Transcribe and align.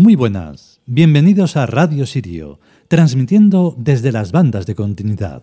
Muy 0.00 0.14
buenas, 0.14 0.80
bienvenidos 0.86 1.56
a 1.56 1.66
Radio 1.66 2.06
Sirio, 2.06 2.60
transmitiendo 2.86 3.74
desde 3.76 4.12
las 4.12 4.30
bandas 4.30 4.64
de 4.64 4.76
continuidad. 4.76 5.42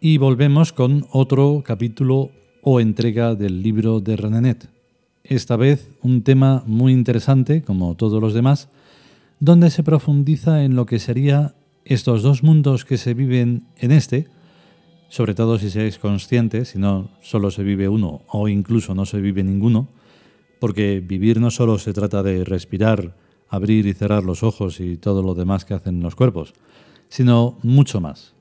Y 0.00 0.18
volvemos 0.18 0.72
con 0.72 1.08
otro 1.10 1.64
capítulo 1.66 2.30
o 2.62 2.78
entrega 2.78 3.34
del 3.34 3.60
libro 3.60 3.98
de 3.98 4.16
Renenet. 4.16 4.68
Esta 5.24 5.56
vez 5.56 5.90
un 6.00 6.22
tema 6.22 6.62
muy 6.64 6.92
interesante, 6.92 7.62
como 7.62 7.96
todos 7.96 8.22
los 8.22 8.34
demás, 8.34 8.68
donde 9.40 9.68
se 9.68 9.82
profundiza 9.82 10.62
en 10.62 10.76
lo 10.76 10.86
que 10.86 11.00
sería 11.00 11.56
estos 11.84 12.22
dos 12.22 12.44
mundos 12.44 12.84
que 12.84 12.98
se 12.98 13.14
viven 13.14 13.64
en 13.78 13.90
este, 13.90 14.28
sobre 15.12 15.34
todo 15.34 15.58
si 15.58 15.68
seáis 15.68 15.98
conscientes, 15.98 16.70
si 16.72 16.78
no 16.78 17.10
solo 17.20 17.50
se 17.50 17.62
vive 17.62 17.86
uno 17.86 18.22
o 18.28 18.48
incluso 18.48 18.94
no 18.94 19.04
se 19.04 19.20
vive 19.20 19.44
ninguno, 19.44 19.88
porque 20.58 21.04
vivir 21.04 21.38
no 21.38 21.50
solo 21.50 21.76
se 21.76 21.92
trata 21.92 22.22
de 22.22 22.46
respirar, 22.46 23.14
abrir 23.50 23.84
y 23.84 23.92
cerrar 23.92 24.24
los 24.24 24.42
ojos 24.42 24.80
y 24.80 24.96
todo 24.96 25.22
lo 25.22 25.34
demás 25.34 25.66
que 25.66 25.74
hacen 25.74 26.00
los 26.00 26.14
cuerpos, 26.14 26.54
sino 27.10 27.58
mucho 27.62 28.00
más. 28.00 28.32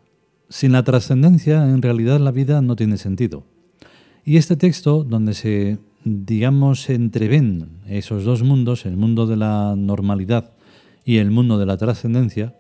Sin 0.48 0.72
la 0.72 0.86
trascendencia, 0.86 1.62
en 1.68 1.82
realidad 1.82 2.22
la 2.22 2.32
vida 2.32 2.62
no 2.62 2.78
tiene 2.78 2.96
sentido. 2.96 3.44
Y 4.24 4.38
este 4.38 4.56
texto, 4.56 5.04
donde 5.04 5.34
se, 5.34 5.78
digamos, 6.06 6.84
se 6.84 6.94
entreven 6.96 7.82
esos 7.86 8.24
dos 8.24 8.44
mundos, 8.44 8.86
el 8.86 8.96
mundo 8.96 9.28
de 9.28 9.36
la 9.36 9.76
normalidad 9.76 10.54
y 11.04 11.18
el 11.18 11.32
mundo 11.32 11.58
de 11.58 11.66
la 11.66 11.76
trascendencia, 11.76 12.56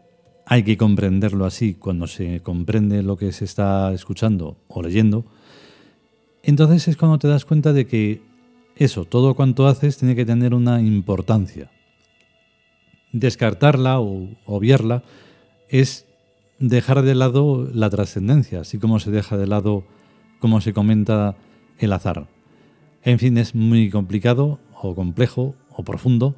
hay 0.46 0.64
que 0.64 0.78
comprenderlo 0.78 1.46
así 1.46 1.74
cuando 1.74 2.08
se 2.08 2.42
comprende 2.42 3.04
lo 3.04 3.18
que 3.18 3.32
se 3.32 3.46
está 3.46 3.94
escuchando 3.94 4.58
o 4.68 4.82
leyendo, 4.82 5.26
entonces 6.44 6.88
es 6.88 6.98
cuando 6.98 7.20
te 7.20 7.28
das 7.28 7.46
cuenta 7.46 7.74
de 7.74 7.86
que 7.86 8.22
eso, 8.76 9.06
todo 9.06 9.36
cuanto 9.36 9.68
haces 9.68 9.98
tiene 9.98 10.16
que 10.16 10.26
tener 10.26 10.54
una 10.54 10.82
importancia. 10.82 11.72
Descartarla 13.12 14.00
o 14.00 14.30
obviarla 14.46 15.04
es 15.70 16.06
dejar 16.60 17.02
de 17.02 17.16
lado 17.16 17.70
la 17.74 17.90
trascendencia, 17.90 18.62
así 18.62 18.78
como 18.78 19.00
se 19.00 19.12
deja 19.12 19.38
de 19.38 19.48
lado, 19.48 19.84
como 20.40 20.62
se 20.62 20.74
comenta, 20.74 21.36
el 21.78 21.94
azar. 21.94 22.28
En 23.04 23.20
fin, 23.20 23.38
es 23.38 23.56
muy 23.56 23.90
complicado 23.90 24.60
o 24.82 24.96
complejo 24.96 25.56
o 25.70 25.84
profundo 25.84 26.36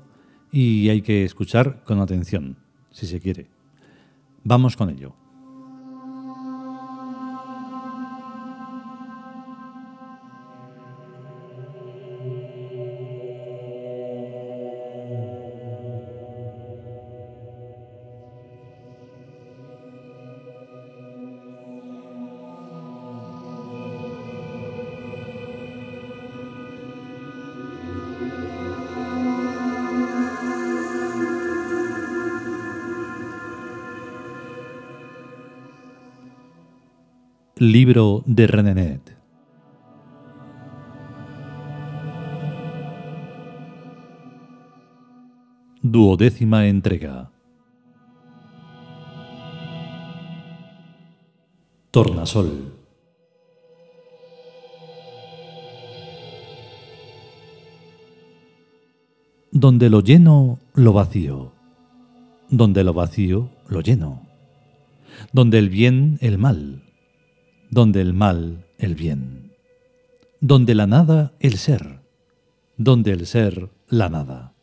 y 0.52 0.90
hay 0.90 1.02
que 1.02 1.24
escuchar 1.24 1.84
con 1.84 2.00
atención, 2.00 2.58
si 2.92 3.06
se 3.06 3.20
quiere. 3.20 3.48
Vamos 4.44 4.76
con 4.76 4.90
ello. 4.90 5.22
Libro 37.63 38.24
de 38.25 38.46
Renenet. 38.46 39.18
Duodécima 45.81 46.68
entrega. 46.68 47.31
Tornasol. 51.91 52.74
Donde 59.51 59.90
lo 59.90 60.01
lleno, 60.01 60.59
lo 60.74 60.91
vacío. 60.91 61.53
Donde 62.50 62.84
lo 62.84 62.94
vacío, 62.94 63.50
lo 63.69 63.80
lleno. 63.80 64.28
Donde 65.31 65.59
el 65.59 65.69
bien, 65.69 66.18
el 66.19 66.38
mal 66.38 66.84
donde 67.73 68.01
el 68.01 68.13
mal, 68.13 68.67
el 68.78 68.94
bien, 68.94 69.51
donde 70.39 70.75
la 70.75 70.85
nada, 70.85 71.34
el 71.39 71.57
ser, 71.57 72.01
donde 72.78 73.11
el 73.11 73.25
ser, 73.25 73.72
la 73.89 74.09
nada, 74.09 74.53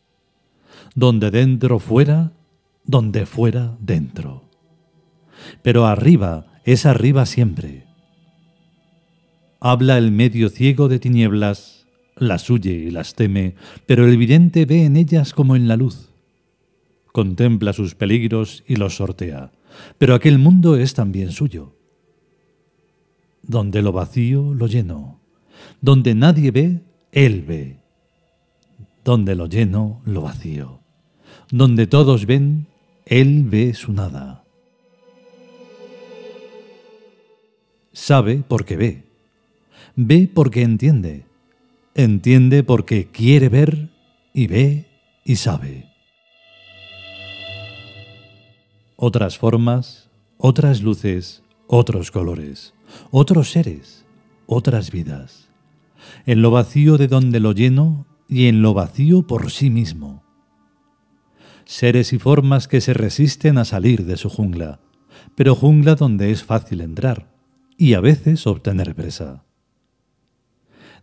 donde 0.95 1.29
dentro 1.29 1.79
fuera, 1.79 2.31
donde 2.85 3.25
fuera 3.25 3.75
dentro. 3.81 4.49
Pero 5.61 5.87
arriba 5.87 6.61
es 6.63 6.85
arriba 6.85 7.25
siempre. 7.25 7.85
Habla 9.59 9.97
el 9.97 10.13
medio 10.13 10.47
ciego 10.47 10.87
de 10.87 10.99
tinieblas, 10.99 11.87
las 12.15 12.49
huye 12.49 12.75
y 12.75 12.91
las 12.91 13.15
teme, 13.15 13.55
pero 13.85 14.07
el 14.07 14.15
vidente 14.15 14.65
ve 14.65 14.85
en 14.85 14.95
ellas 14.95 15.33
como 15.33 15.57
en 15.57 15.67
la 15.67 15.75
luz. 15.75 16.11
Contempla 17.11 17.73
sus 17.73 17.93
peligros 17.93 18.63
y 18.67 18.77
los 18.77 18.95
sortea, 18.95 19.51
pero 19.97 20.15
aquel 20.15 20.39
mundo 20.39 20.77
es 20.77 20.93
también 20.93 21.31
suyo 21.33 21.80
donde 23.43 23.81
lo 23.81 23.91
vacío 23.91 24.53
lo 24.53 24.67
lleno. 24.67 25.19
Donde 25.81 26.15
nadie 26.15 26.51
ve, 26.51 26.81
Él 27.11 27.43
ve. 27.43 27.79
Donde 29.03 29.35
lo 29.35 29.47
lleno, 29.47 30.01
lo 30.05 30.21
vacío. 30.21 30.79
Donde 31.49 31.87
todos 31.87 32.25
ven, 32.25 32.67
Él 33.05 33.43
ve 33.47 33.73
su 33.73 33.93
nada. 33.93 34.43
Sabe 37.93 38.43
porque 38.47 38.77
ve. 38.77 39.03
Ve 39.95 40.29
porque 40.33 40.61
entiende. 40.61 41.25
Entiende 41.93 42.63
porque 42.63 43.07
quiere 43.07 43.49
ver 43.49 43.89
y 44.33 44.47
ve 44.47 44.85
y 45.25 45.35
sabe. 45.35 45.89
Otras 48.95 49.37
formas, 49.37 50.09
otras 50.37 50.81
luces, 50.81 51.43
otros 51.67 52.11
colores 52.11 52.73
otros 53.09 53.51
seres, 53.51 54.05
otras 54.45 54.91
vidas, 54.91 55.49
en 56.25 56.41
lo 56.41 56.51
vacío 56.51 56.97
de 56.97 57.07
donde 57.07 57.39
lo 57.39 57.51
lleno 57.51 58.05
y 58.27 58.47
en 58.47 58.61
lo 58.61 58.73
vacío 58.73 59.27
por 59.27 59.51
sí 59.51 59.69
mismo. 59.69 60.23
Seres 61.65 62.13
y 62.13 62.19
formas 62.19 62.67
que 62.67 62.81
se 62.81 62.93
resisten 62.93 63.57
a 63.57 63.65
salir 63.65 64.05
de 64.05 64.17
su 64.17 64.29
jungla, 64.29 64.79
pero 65.35 65.55
jungla 65.55 65.95
donde 65.95 66.31
es 66.31 66.43
fácil 66.43 66.81
entrar 66.81 67.33
y 67.77 67.93
a 67.93 68.01
veces 68.01 68.45
obtener 68.47 68.95
presa. 68.95 69.43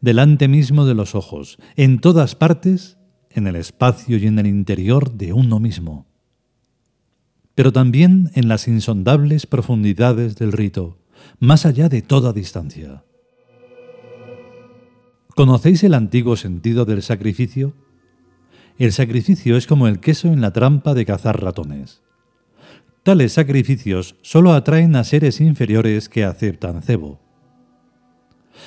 Delante 0.01 0.47
mismo 0.47 0.85
de 0.87 0.95
los 0.95 1.15
ojos, 1.15 1.59
en 1.77 1.99
todas 1.99 2.35
partes, 2.35 2.99
en 3.31 3.47
el 3.47 3.57
espacio 3.57 4.17
y 4.17 4.27
en 4.27 4.39
el 4.39 4.47
interior 4.47 5.13
de 5.13 5.33
uno 5.33 5.59
mismo 5.59 6.09
pero 7.59 7.73
también 7.73 8.31
en 8.35 8.47
las 8.47 8.69
insondables 8.69 9.45
profundidades 9.47 10.37
del 10.37 10.53
rito, 10.53 10.97
más 11.41 11.67
allá 11.67 11.89
de 11.89 12.03
toda 12.03 12.33
distancia. 12.33 13.05
¿Conocéis 15.35 15.85
el 15.85 15.95
antiguo 15.95 16.37
sentido 16.37 16.85
del 16.85 17.03
sacrificio? 17.03 17.75
El 18.79 18.93
sacrificio 18.93 19.57
es 19.57 19.67
como 19.67 19.87
el 19.87 20.01
queso 20.01 20.29
en 20.29 20.41
la 20.41 20.53
trampa 20.53 20.95
de 20.95 21.05
cazar 21.05 21.43
ratones. 21.43 22.03
Tales 23.03 23.33
sacrificios 23.33 24.17
solo 24.23 24.53
atraen 24.53 24.95
a 24.97 25.05
seres 25.05 25.41
inferiores 25.41 26.09
que 26.09 26.25
aceptan 26.25 26.83
cebo. 26.83 27.21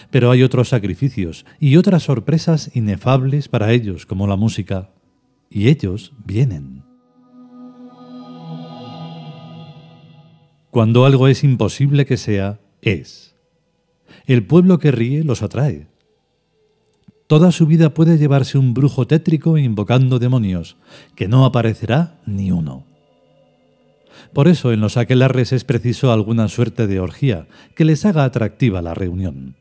Pero 0.09 0.31
hay 0.31 0.43
otros 0.43 0.69
sacrificios 0.69 1.45
y 1.59 1.75
otras 1.75 2.03
sorpresas 2.03 2.71
inefables 2.73 3.49
para 3.49 3.71
ellos 3.71 4.05
como 4.05 4.27
la 4.27 4.35
música, 4.35 4.91
y 5.49 5.67
ellos 5.67 6.13
vienen. 6.25 6.80
Cuando 10.71 11.05
algo 11.05 11.27
es 11.27 11.43
imposible 11.43 12.05
que 12.05 12.15
sea, 12.15 12.61
es. 12.81 13.35
El 14.25 14.45
pueblo 14.45 14.79
que 14.79 14.91
ríe 14.91 15.21
los 15.25 15.43
atrae. 15.43 15.87
Toda 17.27 17.51
su 17.51 17.65
vida 17.65 17.93
puede 17.93 18.17
llevarse 18.17 18.57
un 18.57 18.73
brujo 18.73 19.05
tétrico 19.05 19.57
invocando 19.57 20.17
demonios, 20.17 20.77
que 21.13 21.27
no 21.27 21.43
aparecerá 21.43 22.21
ni 22.25 22.53
uno. 22.53 22.85
Por 24.31 24.47
eso 24.47 24.71
en 24.71 24.79
los 24.79 24.95
aquelarres 24.95 25.51
es 25.51 25.65
preciso 25.65 26.13
alguna 26.13 26.47
suerte 26.47 26.87
de 26.87 27.01
orgía 27.01 27.49
que 27.75 27.83
les 27.83 28.05
haga 28.05 28.23
atractiva 28.23 28.81
la 28.81 28.93
reunión. 28.93 29.57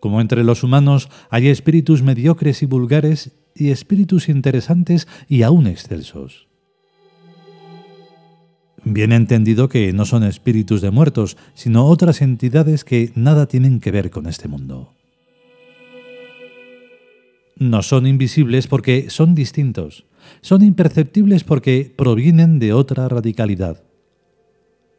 Como 0.00 0.20
entre 0.20 0.44
los 0.44 0.62
humanos 0.62 1.08
hay 1.30 1.48
espíritus 1.48 2.02
mediocres 2.02 2.62
y 2.62 2.66
vulgares 2.66 3.32
y 3.54 3.70
espíritus 3.70 4.28
interesantes 4.28 5.08
y 5.28 5.44
aún 5.44 5.66
excelsos. 5.66 6.51
Bien 8.84 9.12
entendido 9.12 9.68
que 9.68 9.92
no 9.92 10.04
son 10.04 10.24
espíritus 10.24 10.80
de 10.80 10.90
muertos, 10.90 11.36
sino 11.54 11.86
otras 11.86 12.20
entidades 12.20 12.84
que 12.84 13.12
nada 13.14 13.46
tienen 13.46 13.78
que 13.78 13.92
ver 13.92 14.10
con 14.10 14.26
este 14.26 14.48
mundo. 14.48 14.92
No 17.56 17.82
son 17.82 18.08
invisibles 18.08 18.66
porque 18.66 19.08
son 19.08 19.36
distintos. 19.36 20.04
Son 20.40 20.62
imperceptibles 20.62 21.44
porque 21.44 21.92
provienen 21.96 22.58
de 22.58 22.72
otra 22.72 23.08
radicalidad. 23.08 23.84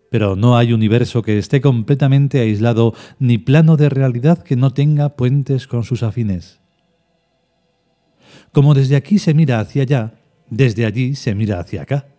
Pero 0.10 0.38
no 0.38 0.56
hay 0.56 0.72
universo 0.72 1.22
que 1.22 1.38
esté 1.38 1.60
completamente 1.60 2.40
aislado 2.40 2.94
ni 3.20 3.38
plano 3.38 3.76
de 3.76 3.90
realidad 3.90 4.44
que 4.44 4.56
no 4.56 4.72
tenga 4.72 5.16
puentes 5.16 5.68
con 5.68 5.84
sus 5.84 6.04
afines. 6.04 6.62
Como 8.54 8.76
desde 8.76 8.96
aquí 8.96 9.20
se 9.20 9.34
mira 9.34 9.60
hacia 9.60 9.82
allá, 9.82 10.14
desde 10.50 10.86
allí 10.86 11.16
se 11.16 11.36
mira 11.36 11.60
hacia 11.60 11.82
acá. 11.82 12.13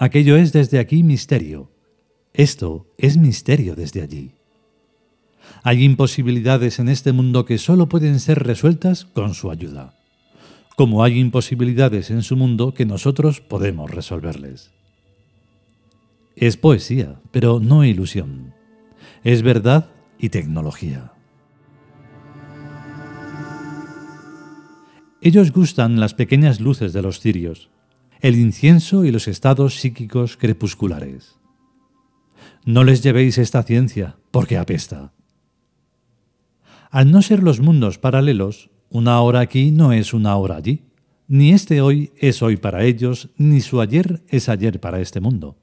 Aquello 0.00 0.36
es 0.36 0.52
desde 0.52 0.78
aquí 0.78 1.02
misterio. 1.02 1.72
Esto 2.32 2.86
es 2.98 3.16
misterio 3.16 3.74
desde 3.74 4.00
allí. 4.00 4.30
Hay 5.64 5.82
imposibilidades 5.82 6.78
en 6.78 6.88
este 6.88 7.10
mundo 7.10 7.44
que 7.44 7.58
solo 7.58 7.88
pueden 7.88 8.20
ser 8.20 8.44
resueltas 8.44 9.06
con 9.06 9.34
su 9.34 9.50
ayuda, 9.50 9.98
como 10.76 11.02
hay 11.02 11.18
imposibilidades 11.18 12.12
en 12.12 12.22
su 12.22 12.36
mundo 12.36 12.74
que 12.74 12.86
nosotros 12.86 13.40
podemos 13.40 13.90
resolverles. 13.90 14.70
Es 16.36 16.56
poesía, 16.56 17.20
pero 17.32 17.58
no 17.58 17.84
ilusión. 17.84 18.54
Es 19.24 19.42
verdad 19.42 19.90
y 20.16 20.28
tecnología. 20.28 21.12
Ellos 25.20 25.50
gustan 25.50 25.98
las 25.98 26.14
pequeñas 26.14 26.60
luces 26.60 26.92
de 26.92 27.02
los 27.02 27.18
cirios, 27.18 27.68
el 28.20 28.36
incienso 28.36 29.04
y 29.04 29.10
los 29.10 29.28
estados 29.28 29.76
psíquicos 29.76 30.36
crepusculares. 30.36 31.38
No 32.64 32.84
les 32.84 33.02
llevéis 33.02 33.38
esta 33.38 33.62
ciencia, 33.62 34.16
porque 34.30 34.58
apesta. 34.58 35.12
Al 36.90 37.10
no 37.10 37.22
ser 37.22 37.42
los 37.42 37.60
mundos 37.60 37.98
paralelos, 37.98 38.70
una 38.90 39.20
hora 39.20 39.40
aquí 39.40 39.70
no 39.70 39.92
es 39.92 40.14
una 40.14 40.36
hora 40.36 40.56
allí. 40.56 40.84
Ni 41.26 41.52
este 41.52 41.80
hoy 41.82 42.12
es 42.16 42.42
hoy 42.42 42.56
para 42.56 42.84
ellos, 42.84 43.30
ni 43.36 43.60
su 43.60 43.80
ayer 43.80 44.22
es 44.28 44.48
ayer 44.48 44.80
para 44.80 45.00
este 45.00 45.20
mundo. 45.20 45.58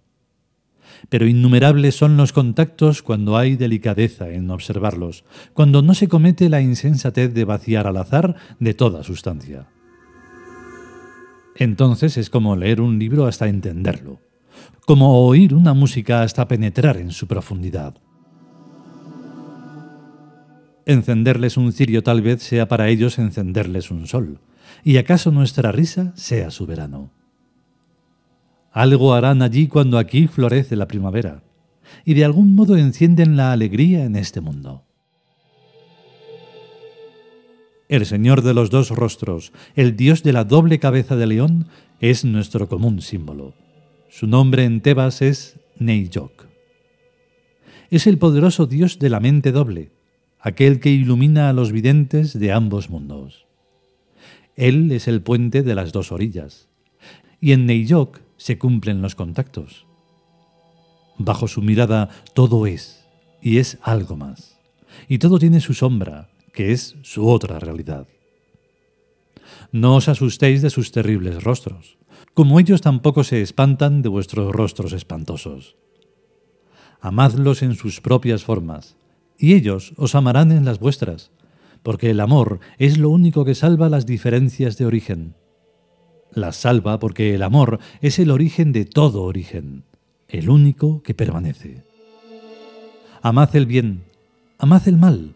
Pero 1.09 1.27
innumerables 1.27 1.95
son 1.95 2.17
los 2.17 2.31
contactos 2.31 3.01
cuando 3.01 3.37
hay 3.37 3.55
delicadeza 3.55 4.29
en 4.29 4.49
observarlos, 4.51 5.23
cuando 5.53 5.81
no 5.81 5.93
se 5.95 6.07
comete 6.07 6.49
la 6.49 6.61
insensatez 6.61 7.33
de 7.33 7.45
vaciar 7.45 7.87
al 7.87 7.97
azar 7.97 8.35
de 8.59 8.73
toda 8.75 9.03
sustancia. 9.03 9.67
Entonces 11.55 12.17
es 12.17 12.29
como 12.29 12.55
leer 12.55 12.81
un 12.81 12.99
libro 12.99 13.25
hasta 13.25 13.47
entenderlo, 13.47 14.19
como 14.85 15.25
oír 15.25 15.53
una 15.53 15.73
música 15.73 16.21
hasta 16.21 16.47
penetrar 16.47 16.97
en 16.97 17.11
su 17.11 17.27
profundidad. 17.27 17.95
Encenderles 20.85 21.57
un 21.57 21.71
cirio 21.71 22.03
tal 22.03 22.21
vez 22.21 22.43
sea 22.43 22.67
para 22.67 22.89
ellos 22.89 23.17
encenderles 23.17 23.89
un 23.89 24.05
sol, 24.05 24.39
y 24.83 24.97
acaso 24.97 25.31
nuestra 25.31 25.71
risa 25.71 26.13
sea 26.15 26.51
su 26.51 26.65
verano. 26.65 27.09
Algo 28.71 29.13
harán 29.13 29.41
allí 29.41 29.67
cuando 29.67 29.97
aquí 29.97 30.27
florece 30.27 30.75
la 30.75 30.87
primavera, 30.87 31.41
y 32.03 32.13
de 32.13 32.25
algún 32.25 32.53
modo 32.53 32.75
encienden 32.75 33.37
la 33.37 33.53
alegría 33.53 34.03
en 34.03 34.17
este 34.17 34.41
mundo. 34.41 34.84
El 37.87 38.07
Señor 38.07 38.41
de 38.41 38.55
los 38.55 38.71
dos 38.71 38.89
rostros, 38.89 39.51
el 39.75 39.95
Dios 39.95 40.23
de 40.23 40.33
la 40.33 40.43
doble 40.43 40.79
cabeza 40.79 41.15
de 41.15 41.27
león, 41.27 41.67
es 41.99 42.25
nuestro 42.25 42.67
común 42.67 43.01
símbolo. 43.01 43.53
Su 44.09 44.25
nombre 44.25 44.63
en 44.63 44.81
Tebas 44.81 45.21
es 45.21 45.59
Neiyok. 45.77 46.47
Es 47.91 48.07
el 48.07 48.17
poderoso 48.17 48.65
Dios 48.65 48.97
de 48.97 49.09
la 49.09 49.19
mente 49.19 49.51
doble, 49.51 49.91
aquel 50.39 50.79
que 50.79 50.89
ilumina 50.89 51.47
a 51.47 51.53
los 51.53 51.71
videntes 51.71 52.37
de 52.37 52.51
ambos 52.51 52.89
mundos. 52.89 53.45
Él 54.55 54.91
es 54.91 55.07
el 55.07 55.21
puente 55.21 55.61
de 55.61 55.75
las 55.75 55.91
dos 55.91 56.11
orillas, 56.11 56.69
y 57.39 57.51
en 57.51 57.67
Neiyok 57.67 58.19
se 58.37 58.57
cumplen 58.57 59.03
los 59.03 59.13
contactos. 59.13 59.85
Bajo 61.19 61.47
su 61.47 61.61
mirada 61.61 62.09
todo 62.33 62.65
es, 62.65 63.05
y 63.43 63.59
es 63.59 63.77
algo 63.83 64.15
más, 64.17 64.59
y 65.07 65.19
todo 65.19 65.37
tiene 65.37 65.61
su 65.61 65.75
sombra, 65.75 66.29
que 66.55 66.71
es 66.71 66.95
su 67.03 67.27
otra 67.27 67.59
realidad. 67.59 68.07
No 69.71 69.95
os 69.95 70.07
asustéis 70.07 70.61
de 70.61 70.71
sus 70.71 70.91
terribles 70.91 71.43
rostros, 71.43 71.97
como 72.33 72.59
ellos 72.59 72.81
tampoco 72.81 73.23
se 73.23 73.41
espantan 73.41 74.01
de 74.01 74.09
vuestros 74.09 74.51
rostros 74.51 74.93
espantosos. 74.93 75.75
Amadlos 77.01 77.61
en 77.61 77.75
sus 77.75 78.01
propias 78.01 78.43
formas, 78.43 78.97
y 79.37 79.53
ellos 79.53 79.93
os 79.97 80.15
amarán 80.15 80.51
en 80.51 80.65
las 80.65 80.79
vuestras, 80.79 81.31
porque 81.83 82.09
el 82.09 82.19
amor 82.19 82.59
es 82.79 82.97
lo 82.97 83.09
único 83.09 83.45
que 83.45 83.53
salva 83.53 83.89
las 83.89 84.05
diferencias 84.05 84.77
de 84.77 84.85
origen. 84.85 85.35
Las 86.31 86.55
salva 86.55 86.99
porque 86.99 87.35
el 87.35 87.43
amor 87.43 87.79
es 88.01 88.17
el 88.17 88.31
origen 88.31 88.71
de 88.71 88.85
todo 88.85 89.23
origen, 89.23 89.83
el 90.27 90.49
único 90.49 91.03
que 91.03 91.13
permanece. 91.13 91.83
Amad 93.21 93.55
el 93.55 93.65
bien, 93.65 94.03
amad 94.57 94.87
el 94.87 94.97
mal, 94.97 95.34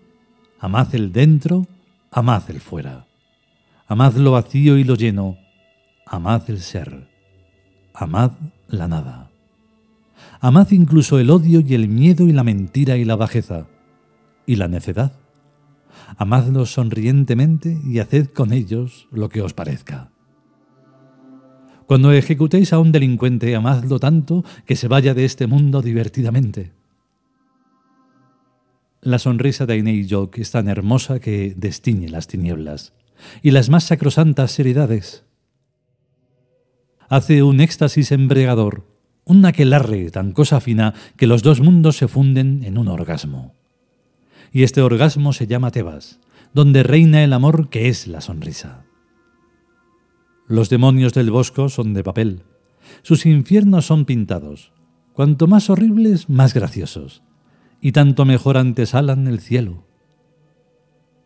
amad 0.60 0.94
el 0.94 1.12
dentro, 1.12 1.68
amad 2.12 2.44
el 2.50 2.60
fuera. 2.60 3.06
Amad 3.88 4.16
lo 4.16 4.32
vacío 4.32 4.78
y 4.78 4.84
lo 4.84 4.96
lleno, 4.96 5.38
amad 6.06 6.50
el 6.50 6.60
ser, 6.60 7.08
amad 7.94 8.32
la 8.68 8.88
nada. 8.88 9.32
Amad 10.42 10.72
incluso 10.72 11.20
el 11.20 11.32
odio 11.32 11.62
y 11.62 11.74
el 11.74 11.88
miedo 11.88 12.28
y 12.28 12.32
la 12.32 12.44
mentira 12.44 12.98
y 12.98 13.06
la 13.06 13.16
bajeza 13.16 13.68
y 14.46 14.56
la 14.56 14.68
necedad. 14.68 15.14
Amadlos 16.18 16.72
sonrientemente 16.72 17.80
y 17.86 18.00
haced 18.00 18.28
con 18.28 18.54
ellos 18.54 19.08
lo 19.12 19.30
que 19.30 19.42
os 19.42 19.54
parezca. 19.54 20.12
Cuando 21.86 22.12
ejecutéis 22.12 22.72
a 22.74 22.80
un 22.80 22.92
delincuente, 22.92 23.56
amadlo 23.56 24.00
tanto 24.00 24.44
que 24.66 24.76
se 24.76 24.88
vaya 24.88 25.14
de 25.14 25.26
este 25.26 25.48
mundo 25.48 25.82
divertidamente. 25.82 26.79
La 29.02 29.18
sonrisa 29.18 29.66
de 29.66 29.76
Ainei 29.76 30.08
Jock 30.10 30.40
es 30.40 30.52
tan 30.52 30.68
hermosa 30.68 31.20
que 31.20 31.54
destiñe 31.56 32.10
las 32.10 32.28
tinieblas. 32.28 32.94
Y 33.42 33.52
las 33.52 33.70
más 33.70 33.86
sacrosantas 33.86 34.52
seriedades. 34.52 35.24
Hace 37.08 37.44
un 37.44 37.62
éxtasis 37.62 38.12
embriagador, 38.12 38.86
un 39.24 39.46
aquelarre 39.46 40.12
tan 40.12 40.32
cosa 40.32 40.60
fina 40.60 40.94
que 41.18 41.28
los 41.28 41.44
dos 41.44 41.62
mundos 41.62 41.98
se 41.98 42.08
funden 42.08 42.64
en 42.64 42.78
un 42.78 42.88
orgasmo. 42.88 43.56
Y 44.52 44.64
este 44.64 44.82
orgasmo 44.82 45.32
se 45.34 45.48
llama 45.48 45.72
Tebas, 45.72 46.20
donde 46.54 46.84
reina 46.84 47.24
el 47.24 47.34
amor 47.34 47.70
que 47.70 47.88
es 47.88 48.08
la 48.08 48.22
sonrisa. 48.22 48.86
Los 50.48 50.70
demonios 50.70 51.14
del 51.14 51.32
bosco 51.32 51.70
son 51.70 51.94
de 51.94 52.04
papel, 52.04 52.44
sus 53.02 53.26
infiernos 53.26 53.86
son 53.86 54.06
pintados, 54.06 54.72
cuanto 55.14 55.48
más 55.48 55.70
horribles, 55.70 56.30
más 56.30 56.54
graciosos, 56.54 57.22
y 57.82 57.92
tanto 57.92 58.26
mejor 58.26 58.58
antesalan 58.58 59.28
el 59.28 59.40
cielo. 59.40 59.86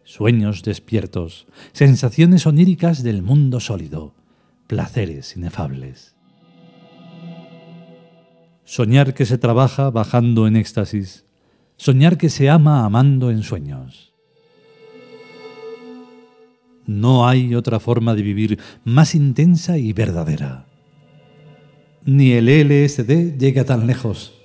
Sueños 0.04 0.64
despiertos, 0.64 1.48
sensaciones 1.72 2.46
oníricas 2.46 3.04
del 3.04 3.22
mundo 3.22 3.60
sólido, 3.60 4.14
placeres 4.68 5.36
inefables. 5.36 6.16
Soñar 8.66 9.14
que 9.14 9.26
se 9.26 9.38
trabaja 9.38 9.90
bajando 9.90 10.48
en 10.48 10.56
éxtasis, 10.56 11.26
Soñar 11.78 12.18
que 12.18 12.30
se 12.30 12.50
ama 12.50 12.86
amando 12.86 13.32
en 13.32 13.44
sueños. 13.44 14.14
No 16.86 17.28
hay 17.28 17.56
otra 17.56 17.80
forma 17.80 18.14
de 18.14 18.22
vivir 18.22 18.60
más 18.84 19.16
intensa 19.16 19.78
y 19.78 19.94
verdadera. 19.94 20.66
Ni 22.06 22.34
el 22.34 22.48
LSD 22.48 23.38
llega 23.38 23.64
tan 23.64 23.88
lejos. 23.88 24.43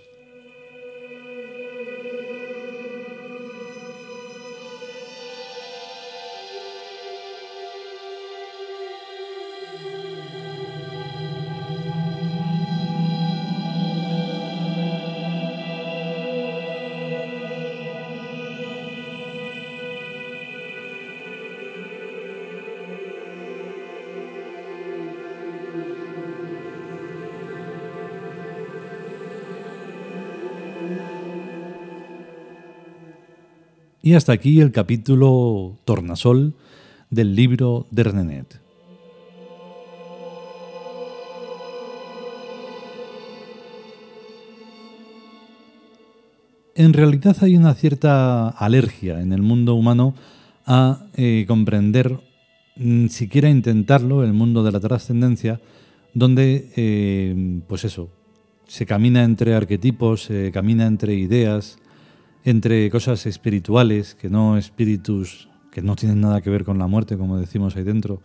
Y 34.08 34.14
hasta 34.14 34.32
aquí 34.32 34.58
el 34.62 34.72
capítulo 34.72 35.76
Tornasol 35.84 36.54
del 37.10 37.34
libro 37.34 37.86
de 37.90 38.04
Renenet. 38.04 38.58
En 46.74 46.94
realidad 46.94 47.36
hay 47.42 47.54
una 47.58 47.74
cierta 47.74 48.48
alergia 48.48 49.20
en 49.20 49.34
el 49.34 49.42
mundo 49.42 49.74
humano 49.74 50.14
a 50.64 51.04
eh, 51.14 51.44
comprender 51.46 52.18
mm, 52.76 53.08
siquiera 53.08 53.50
intentarlo, 53.50 54.24
el 54.24 54.32
mundo 54.32 54.64
de 54.64 54.72
la 54.72 54.80
trascendencia, 54.80 55.60
donde, 56.14 56.72
eh, 56.76 57.60
pues 57.68 57.84
eso, 57.84 58.08
se 58.66 58.86
camina 58.86 59.22
entre 59.22 59.54
arquetipos, 59.54 60.22
se 60.22 60.50
camina 60.50 60.86
entre 60.86 61.12
ideas, 61.12 61.78
entre 62.44 62.90
cosas 62.90 63.26
espirituales, 63.26 64.14
que 64.14 64.28
no 64.28 64.56
espíritus 64.56 65.48
que 65.70 65.82
no 65.82 65.96
tienen 65.96 66.20
nada 66.20 66.40
que 66.40 66.50
ver 66.50 66.64
con 66.64 66.78
la 66.78 66.86
muerte, 66.86 67.16
como 67.16 67.38
decimos 67.38 67.76
ahí 67.76 67.84
dentro. 67.84 68.20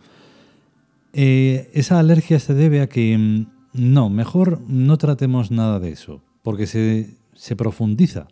Eh, 1.12 1.70
esa 1.74 1.98
alergia 1.98 2.38
se 2.40 2.54
debe 2.54 2.80
a 2.80 2.88
que 2.88 3.16
mm, 3.16 3.46
no, 3.74 4.10
mejor 4.10 4.60
no 4.66 4.96
tratemos 4.98 5.50
nada 5.50 5.78
de 5.78 5.90
eso, 5.90 6.22
porque 6.42 6.66
se, 6.66 7.16
se 7.34 7.56
profundiza. 7.56 8.28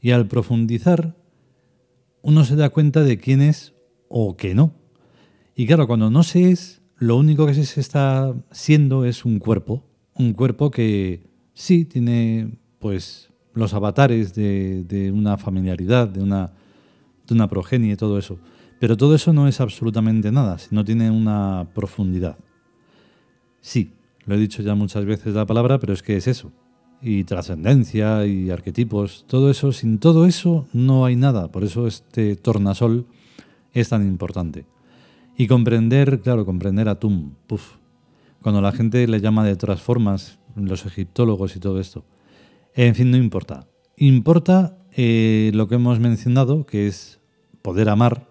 Y 0.00 0.10
al 0.10 0.26
profundizar, 0.26 1.16
uno 2.22 2.44
se 2.44 2.56
da 2.56 2.70
cuenta 2.70 3.02
de 3.02 3.18
quién 3.18 3.42
es 3.42 3.74
o 4.08 4.36
que 4.36 4.54
no. 4.54 4.72
Y 5.54 5.66
claro, 5.66 5.86
cuando 5.86 6.10
no 6.10 6.22
se 6.22 6.50
es, 6.50 6.82
lo 6.96 7.16
único 7.16 7.46
que 7.46 7.54
se 7.54 7.80
está 7.80 8.34
siendo 8.50 9.04
es 9.04 9.24
un 9.24 9.38
cuerpo. 9.38 9.84
Un 10.14 10.32
cuerpo 10.32 10.70
que 10.70 11.26
sí 11.52 11.84
tiene 11.84 12.58
pues 12.78 13.30
los 13.54 13.72
avatares 13.72 14.34
de, 14.34 15.12
una 15.14 15.38
familiaridad, 15.38 16.08
de 16.08 16.22
una, 16.22 16.52
de 17.26 17.34
una 17.34 17.48
progenie 17.48 17.96
todo 17.96 18.18
eso. 18.18 18.38
Pero 18.80 18.96
todo 18.96 19.14
eso 19.14 19.32
no 19.32 19.48
es 19.48 19.60
absolutamente 19.60 20.30
nada, 20.30 20.56
no 20.70 20.84
tiene 20.84 21.10
una 21.10 21.68
profundidad. 21.74 22.36
Sí, 23.60 23.92
lo 24.26 24.34
he 24.34 24.38
dicho 24.38 24.62
ya 24.62 24.74
muchas 24.74 25.04
veces 25.04 25.34
la 25.34 25.46
palabra, 25.46 25.78
pero 25.78 25.92
es 25.92 26.02
que 26.02 26.16
es 26.16 26.26
eso. 26.26 26.52
Y 27.00 27.24
trascendencia 27.24 28.26
y 28.26 28.50
arquetipos, 28.50 29.24
todo 29.28 29.50
eso, 29.50 29.72
sin 29.72 29.98
todo 29.98 30.26
eso 30.26 30.66
no 30.72 31.04
hay 31.04 31.16
nada. 31.16 31.48
Por 31.50 31.64
eso 31.64 31.86
este 31.86 32.34
tornasol 32.36 33.06
es 33.72 33.88
tan 33.90 34.06
importante. 34.06 34.66
Y 35.36 35.46
comprender, 35.46 36.20
claro, 36.20 36.44
comprender 36.44 36.88
a 36.88 36.98
Tum, 36.98 37.34
puff. 37.46 37.76
Cuando 38.40 38.60
la 38.60 38.72
gente 38.72 39.06
le 39.06 39.20
llama 39.20 39.44
de 39.44 39.52
otras 39.52 39.82
formas, 39.82 40.38
los 40.56 40.86
egiptólogos 40.86 41.56
y 41.56 41.60
todo 41.60 41.80
esto. 41.80 42.04
En 42.74 42.94
fin, 42.94 43.10
no 43.10 43.16
importa. 43.16 43.68
Importa 43.96 44.76
eh, 44.92 45.50
lo 45.54 45.68
que 45.68 45.76
hemos 45.76 46.00
mencionado, 46.00 46.66
que 46.66 46.88
es 46.88 47.20
poder 47.62 47.88
amar, 47.88 48.26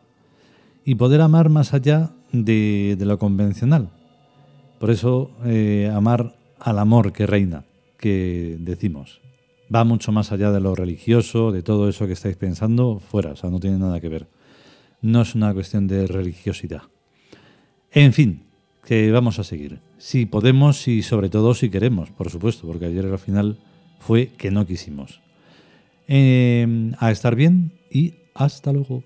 y 0.85 0.95
poder 0.95 1.21
amar 1.21 1.49
más 1.49 1.73
allá 1.73 2.11
de, 2.31 2.97
lo 2.99 3.17
convencional. 3.17 3.89
Por 4.79 4.91
eso, 4.91 5.31
eh, 5.45 5.89
amar 5.93 6.35
al 6.59 6.79
amor 6.79 7.13
que 7.13 7.25
reina, 7.25 7.65
que 7.97 8.57
decimos. 8.59 9.21
Va 9.73 9.85
mucho 9.85 10.11
más 10.11 10.33
allá 10.33 10.51
de 10.51 10.59
lo 10.59 10.75
religioso, 10.75 11.51
de 11.53 11.63
todo 11.63 11.87
eso 11.87 12.05
que 12.05 12.13
estáis 12.13 12.35
pensando, 12.35 12.99
fuera, 12.99 13.31
o 13.31 13.35
sea, 13.37 13.49
no 13.49 13.61
tiene 13.61 13.77
nada 13.77 14.01
que 14.01 14.09
ver. 14.09 14.27
No 15.01 15.21
es 15.21 15.35
una 15.35 15.53
cuestión 15.53 15.87
de 15.87 16.05
religiosidad. 16.05 16.83
En 17.91 18.11
fin, 18.11 18.43
que 18.85 19.09
vamos 19.11 19.39
a 19.39 19.43
seguir. 19.43 19.79
Si 19.97 20.25
podemos 20.25 20.87
y 20.87 21.01
sobre 21.01 21.29
todo 21.29 21.53
si 21.53 21.69
queremos, 21.69 22.11
por 22.11 22.29
supuesto, 22.29 22.67
porque 22.67 22.87
ayer 22.87 23.05
al 23.05 23.19
final 23.19 23.57
fue 24.05 24.27
que 24.37 24.51
no 24.51 24.65
quisimos. 24.65 25.21
Eh, 26.07 26.91
a 26.99 27.11
estar 27.11 27.35
bien 27.35 27.71
y 27.89 28.15
hasta 28.33 28.73
luego. 28.73 29.03